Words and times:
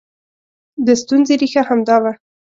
د 0.85 0.87
ستونزې 1.01 1.33
ریښه 1.41 1.61
همدا 1.69 1.95
وه 2.03 2.11